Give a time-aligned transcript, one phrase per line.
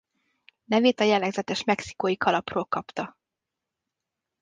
[0.65, 3.17] Nevét a jellegzetes mexikói kalapról kapta.